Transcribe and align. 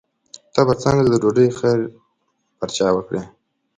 ته 0.53 0.61
به 0.67 0.73
څنګه 0.83 1.03
د 1.09 1.15
ډوډۍ 1.21 1.49
خیر 1.59 1.79
پر 2.57 2.69
چا 2.77 2.87
وکړې. 2.95 3.21